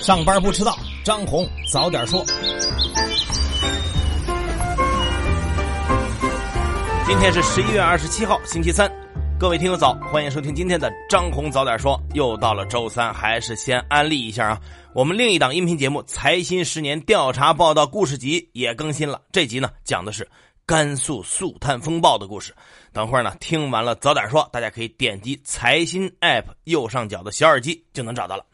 [0.00, 2.24] 上班不迟到，张红早点说。
[7.06, 8.90] 今天是十一月二十七号，星期三。
[9.38, 12.00] 各位听友早，欢迎收听今天的张红早点说。
[12.14, 14.60] 又到了周三，还是先安利一下啊。
[14.94, 19.20] 我们另一档音频节目《财新十年调查报道故事集》也更新了。
[19.30, 20.26] 这集呢，讲的是
[20.64, 22.54] 甘肃肃贪风暴的故事。
[22.90, 28.46] 等会儿呢，听完了早点说，大家可以点击财新 App 右上角的小耳机就能找到了。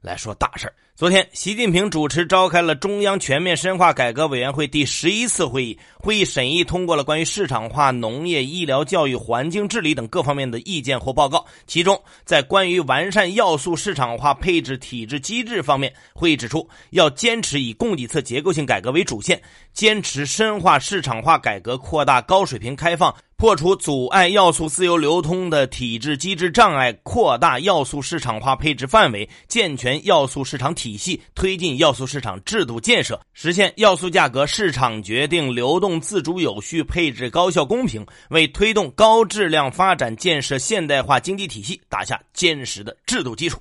[0.00, 0.74] 来说大事儿。
[0.96, 5.78] 昨天，习近平主持召开了中央全面深化改革委员会第十一次会议。
[5.96, 11.46] 会议审议通过了关于市场化农业、医疗、教育、环境治理等各方面的意见或报告。
[11.66, 19.40] 其中，在关于完善要素市场化配置体制机制方面，会议指出，要坚持以供给侧结构性改革为主线，
[19.72, 23.14] 坚持深化市场化改革，扩大高水平开放。
[23.40, 43.58] 破除阻碍要素自由流通的体制机制障碍，扩大要素市场化配置范围，健全要素市场体系，推进要素市场制度建设，实现要素价格市场决定、流动自主有序、配置高效公平，为推动高质量发展、建设现代化经济体系打下坚实的制度基础。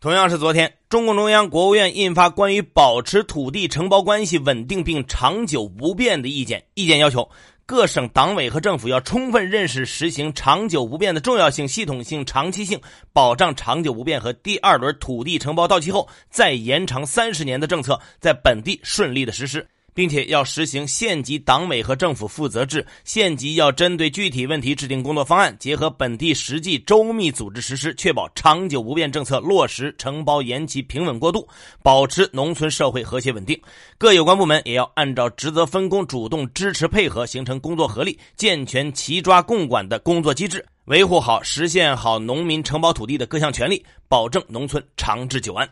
[0.00, 7.28] 同样是昨天，中共中央、国务院印发关于保持土地承包关系稳定并长久不变的意见，意见要求。
[7.68, 12.80] 各省党委和政府要充分认识实行长久不变的重要性、系统性、长期性，
[13.12, 19.66] 保障长久不变和第二轮土地承包到期后再延长三十年的政策在本地顺利的实施。
[19.96, 31.48] 并且要实行县级党委和政府负责制，县级要针对具体问题制定工作方案，结合本地实际周密组织实施，确保长久不变政策落实，承包延期平稳过渡，
[31.82, 33.58] 保持农村社会和谐稳定。
[33.96, 45.66] 各有关部门也要按照职责分工，主动支持配合，形成工作合力，健全齐抓共管的工作机制，维护好、实现好农民承包土地的各项权利，保证农村长治久安。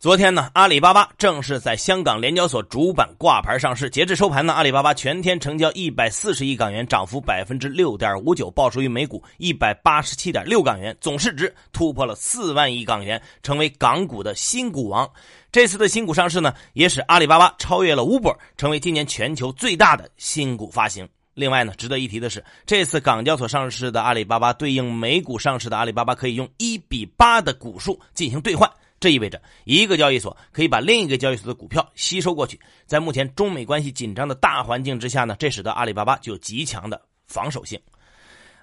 [0.00, 3.90] 昨天呢，阿里巴巴正式在香港联交所主板挂牌上市。
[3.90, 15.06] 截至收盘呢，阿里巴巴全天成交一百四十亿港元，涨幅百分之六点五九，报收于每股一百八十七点六港元，总市值突破了四万亿港元，成为港股的新股王。
[15.52, 21.06] 这次的新股上市呢，也使阿里巴巴超越了 Uber，成为今年全球最大的新股发行。
[21.34, 28.66] 另外呢，值得一提的是，这次港交所上市的阿里巴巴对应美股上市的阿里巴巴，可以用一比八的股数进行兑换。
[29.00, 32.60] 这意味着一个交易所可以把另一个交易所的股票吸收过去。
[32.86, 37.80] 在目前中美关系紧张的大环境之下呢，这使得阿里巴巴具有极强的防守性。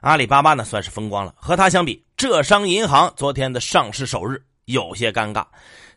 [0.02, 5.44] 阿里巴巴呢算是风光了，和它相比，浙商银行昨天的上市首日有些尴尬。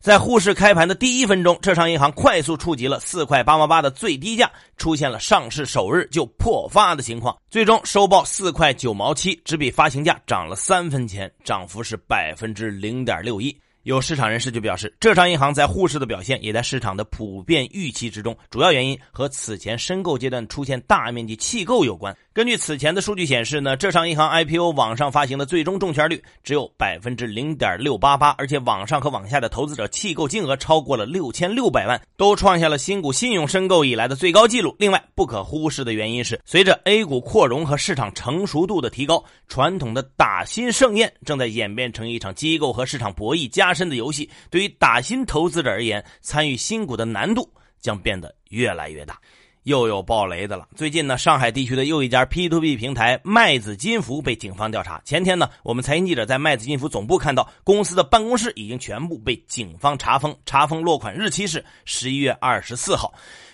[0.00, 13.54] 在沪市开盘的第一分钟，浙商银行快速触及了四块八毛八的最低价，出现了上市首日就破发的情况，最终收报四块九毛七，只比发行价涨了三分钱，涨幅是百分之零点六一。
[13.82, 22.14] 有市场人士就表示，浙商银行在沪市的表现也在市场的普遍预期之中，主要原因和此前申购阶段出现大面积弃购有关。
[22.40, 34.74] 根据此前的数据显示呢，浙商银行 IPO 网上发行的最终中签率只有百分之零点六八八，而且网上和网下的投资者弃购金额超过了六千六百万，都创下了新股信用申购以来的最高纪录。
[34.78, 44.30] 另外，不可忽视的原因是，随着 A 股扩容和市场成熟度的提高，传统的打新盛宴正在演变成一场机构和市场博弈加深的游戏。
[44.48, 47.46] 对于打新投资者而言，参与新股的难度
[47.82, 49.20] 将变得越来越大。
[49.64, 50.66] 又有爆雷的了。
[50.74, 55.00] 最近呢，上海地区的又一家 P to P 平台麦子金服被警方调查。
[55.04, 63.12] 前天呢，我们财经记者在麦子金服总部看到，公司的办公室已经全部被警方查封，查封落款日期是十一月二十四号。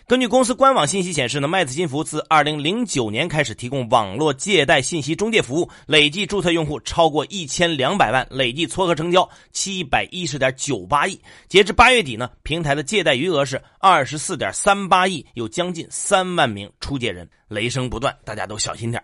[0.08, 11.20] 根据公司官网信息显示呢，麦子金服自二零零九年开始提供网络借贷信息中介服务，累计注册用户超过一千两百万，累计撮合成交七百一十点九八亿。
[11.48, 17.28] 截至八月底呢，平台的借贷余额是二十四点三八亿，有将近三万名出借人。
[17.48, 19.02] 雷声不断，大家都小心点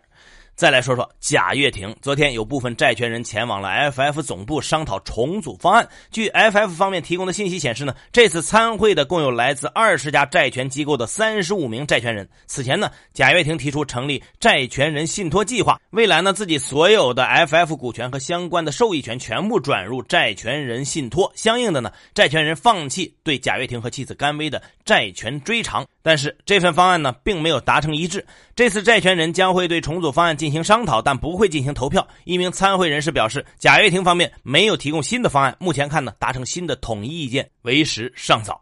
[0.63, 1.93] 再来说说贾跃亭。
[2.01, 5.89] 昨天有部分债权人前往了 FF 总部商讨重组方案。
[6.13, 12.29] 据 FF 方面提供的信息显示呢，这次参会的共有来自二十家债权机构的三十五名债权人。
[12.47, 21.33] 此前呢，贾跃亭提出成立债权人信托计划，未来呢自己所有的 FF 股权和相关的受益权全部转入债权人信托。
[21.35, 25.85] 相应的呢，债权人放弃对贾跃亭和妻子甘薇的债权追偿。
[26.05, 28.25] 但是这份方案呢，并没有达成一致。
[28.55, 32.07] 这次债权人将会对重组方案进行商讨，但不会进行投票。
[32.25, 38.61] 一名参会人士表示，贾跃亭方面没有提供新的方案，目前看呢，达成新的统一意见为时尚早。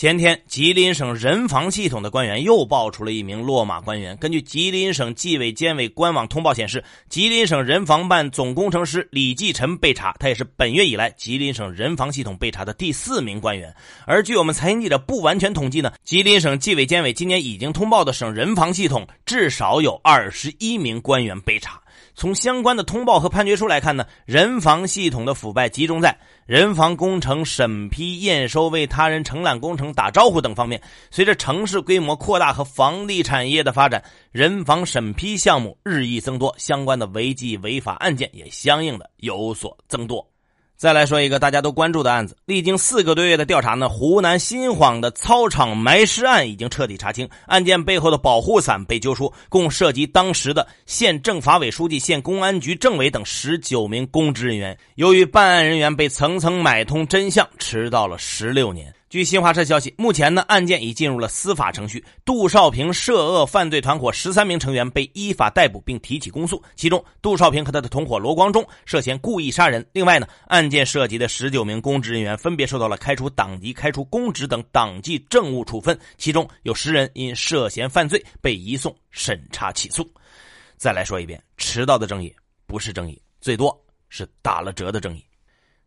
[0.00, 4.16] 前天，吉林省人防系统的官员又爆出了一名落马官员。
[4.18, 13.74] 根据吉林省纪委监委官网通报显示，吉林省人防办总工程师李继臣被查，他也是本月以来吉林省人防系统被查的第四名官员。
[14.06, 21.82] 而据我们财经记者不完全统计呢，吉林省纪委监委今年已经通报的省人防系统至少有二十一名官员被查。
[22.18, 30.82] 从相关的通报和判决书来看呢，人防系统的腐败集中在人防工程审批、验收、为他人承揽工程打招呼等方面。
[31.12, 40.28] 随着城市规模扩大和房地产业的发展，人防审批项目日益增多，相关的违纪违法案件也相应的有所增多。
[40.78, 54.78] 再来说一个大家都关注的案子，历经四个多月的调查呢，湖南新晃的操场埋尸案已经彻底查清，案件背后的保护伞被揪出，共涉及当时的县政法委书记、县公安局政委等十九名公职人员。
[54.94, 58.94] 由于办案人员被层层买通，真相迟到了十六年。
[59.10, 62.04] 据新华社消息，目前呢，案件已进入了司法程序。
[62.26, 69.86] 杜少平涉恶犯罪团伙十三名成员被依法逮捕并提起公诉，其中杜少平和他的同伙罗光忠涉嫌故意杀人。
[69.94, 80.06] 另外呢，案件涉及的十九名公职人员分别受到了开除党籍、开除公职等党纪政务处分，其中有十人因涉嫌犯罪被移送审查起诉。
[80.76, 82.30] 再来说一遍，迟到的正义
[82.66, 83.74] 不是正义，最多
[84.10, 85.24] 是打了折的正义。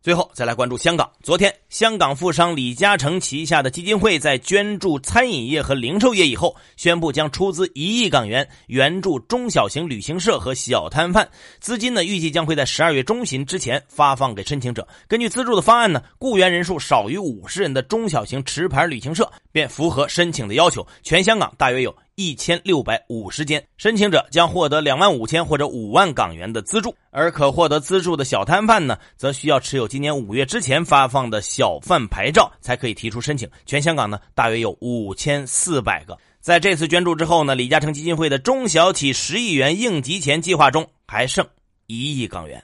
[0.02, 1.08] 最后再来关注香港。
[1.22, 11.28] 昨天，香港富商李嘉诚旗下的基金会在捐助餐饮业和零售业以后，宣布将出资一亿港元援助中小型旅行社和小摊贩。
[11.60, 14.88] 资金呢，预计将会在十二月中旬之前发放给申请者。
[15.06, 20.84] 根据资助的方案呢，雇员人数少于五十人的中小型持牌旅行社便符合申请的要求。
[21.04, 21.94] 全香港大约有。
[22.22, 33.48] 一千六百五十间申请者将获得两万五千或者五万港元的资助，而可获得资助的小摊贩呢，则需要持有今年五月之前发放的小贩牌照才可以提出申请。
[33.66, 36.16] 全香港呢，大约有五千四百个。
[36.40, 41.46] 在这次捐助之后呢，李嘉诚基金会的中小企十亿元应急钱计划中还剩
[41.86, 42.62] 一亿港元。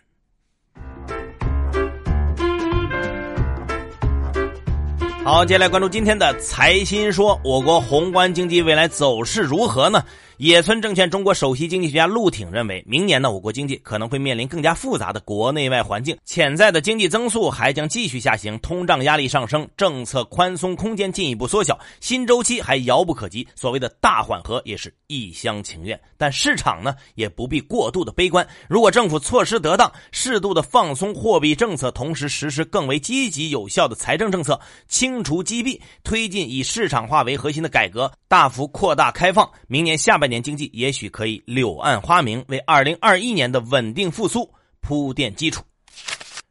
[5.24, 10.02] 好，接下来关注今天的财新说，我国宏观经济未来走势如何呢？
[10.38, 23.48] 野村证券中国首席经济学家陆挺认为，明年呢，我国经济可能会面临更加复杂的国内外环境，潜在的经济增速还将继续下行，通胀压力上升，政策宽松空间进一步缩小，新周期还遥不可及。
[23.56, 28.46] 所谓的大缓和也是一厢情愿，但市场呢也不必过度的悲观。
[28.68, 40.27] 如果政府措施得当，适度的放松货币政策，同时实施更为积极有效的财政政策，清除积弊，推进以市场化为核心的改革，大幅扩大开放，明年下半。
[40.28, 44.48] 年经济也许可以柳暗花明，为二零二一年的稳定复苏
[44.80, 45.62] 铺垫基础。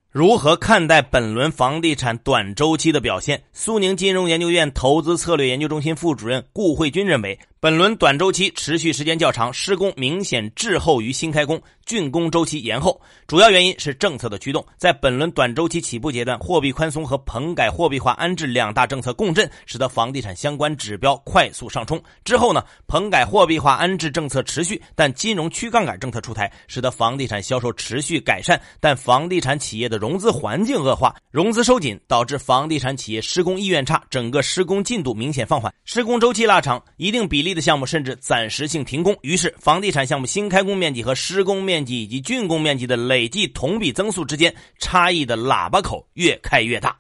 [0.10, 3.44] 如何看待本轮房地产短周期的表现？
[3.54, 7.40] 苏宁金融研究院投资策略研究中心副主任顾慧军认为。
[7.60, 13.02] 本轮短周期持续时间较长，施工明显滞后于新开工，竣工周期延后。
[13.26, 14.64] 主要原因是政策的驱动。
[14.78, 22.00] 在本轮短周期起步阶段，货币宽松和棚改货币化安置两大政策共振，使得房地产相关指标快速上冲。
[22.24, 37.47] 之后呢，棚改货币化安置政策持续，但金融去杠杆政策出台，使得房地产销售持续改善，但房地产企业的融资环境恶化，融资收紧，导致房地产企业施工意愿差，整个施工进度明显放缓，施工周期拉长，一定比例。
[37.54, 46.98] 的项目甚至暂时性停工，于是房地产项目新开工面积和施工面积以及竣工面积的累计同比增速之间差异的喇叭口越开越大。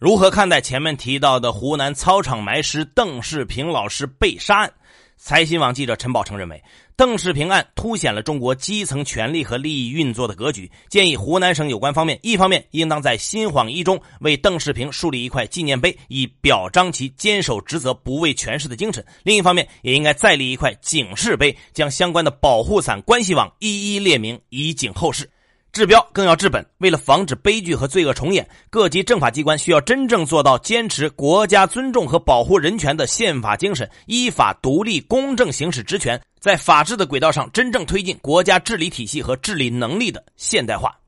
[0.00, 4.72] 如何看待前面提到的湖南操场埋尸邓世平老师被杀案？
[5.16, 6.62] 财新网记者陈宝成认为。
[6.98, 10.68] 邓世平案凸显了中国基层权力和利益运作的格局。
[10.88, 25.30] 建议湖南省有关方面，一方面应当在新晃一中为邓世平树立一块纪念碑，以表彰其坚守职责、不畏权势的精神；另一方面，也应该再立一块警示碑，将相关的保护伞关系网一一列明，以警后世。
[25.72, 40.98] 治标更要治本，为了防止悲剧和罪恶重演，各级政法机关需要真正做到坚持国家尊重和保护人权的宪法精神，依法独立公正行使职权，在法治的轨道上真正推进国家治理体系和治理能力的现代化。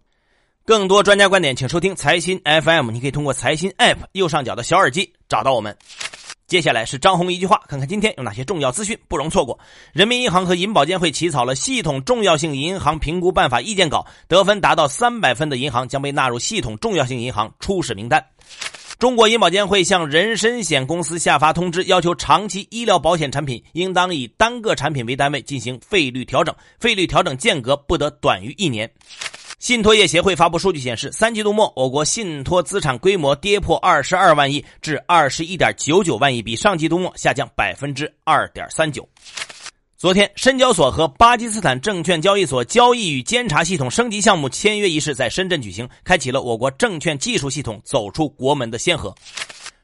[0.64, 5.76] 更多专家观点，请收听财新 FM，你可以通过财新 App 右上角的小耳机找到我们。
[6.50, 9.56] 接下来是张红一句话，看看今天有哪些重要资讯不容错过。
[9.92, 18.26] 人民银行和银保监会起草了《系统重要性银行评估办法》意见稿，得分达到三百分的银行将被纳入系统重要性银行初始名单。
[18.98, 28.90] 中国银保监会向人身险公司下发通知，要求长期医疗保险产品应当以单个产品为单位进行费率调整，费率调整间隔不得短于一年。
[29.60, 39.06] 信托业协会发布数据显示，三季度末我国信托资产规模跌破二十二万亿，至二十一点九九万亿，比上季度末下降百分之二点三九。
[39.98, 49.14] 昨天，深交所和巴基斯坦证券交易所交易与监察系统升级项目签约仪式在深圳举行，开启了我国证券技术系统走出国门的先河。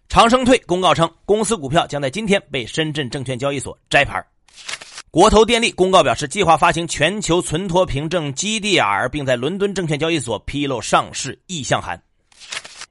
[0.09, 4.25] 长生退公告称，公司股票将在今天被深圳证券交易所摘牌。
[5.17, 11.99] 国投电力公告表示，计划发行全球存托凭证 GDR，并在伦敦证券交易所披露上市意向函。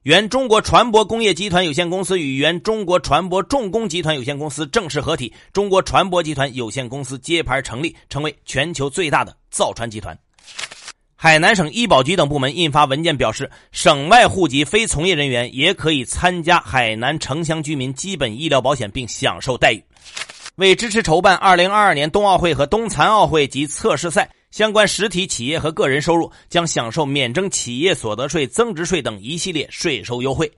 [0.02, 10.18] 原中国船舶工业集团有限公司与原中国船舶重工集团有限公司正式合体，中国船舶集团有限公司揭牌成立，成为全球最大的造船集团。
[11.16, 19.84] 海南省医保局等部门印发文件表示，省外户籍非从业人员也可以参加海南城乡居民基本医疗保险，并享受待遇。
[20.56, 30.50] 为支持筹办2022年冬奥会和冬残奥会及测试赛，相关实体企业和个人收入将享受免征企业所得税、增值税等一系列税收优惠。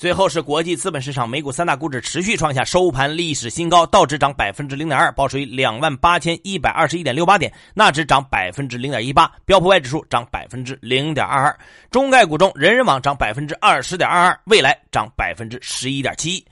[0.00, 11.58] 最后是国际资本市场，美股三大股指持续创下收盘历史新高，道指涨百分之零点二，报收于两万八千一百二十一点六八点；纳指涨百分之零点一八，标普外指数涨百分之零点二二。
[11.90, 16.44] 中概股中，人人网涨百分之二十点二二，未来涨百分之十一点七一。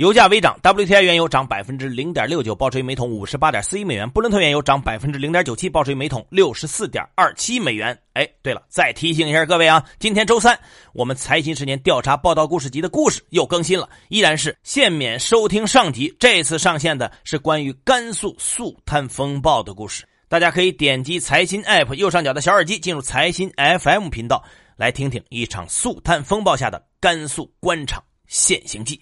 [0.00, 7.94] 油价微涨，WTI 原油涨百分之零点六九，报收于每桶五十八点四一美元；布伦特原油涨百分之零点九七，报收于每桶六十四点二七美元。
[8.14, 10.58] 哎，对了，再提醒一下各位啊，今天周三，
[10.94, 16.16] 我们财新十年调查报道故事集的故事又更新了，依然是限免收听上集。
[16.18, 24.42] 这次上线的是关于甘肃肃贪风暴的故事，大家可以点击财新 App 右上角的小耳机，进入财新 FM 频道，
[24.78, 28.98] 来听听一场肃贪风暴下的甘肃官场现形记。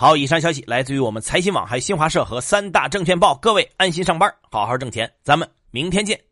[0.00, 3.34] 好，以上消息来自于我们财新网，还有新华社和三大证券报。
[3.34, 6.29] 各位安心上班，好好挣钱，咱们明天见。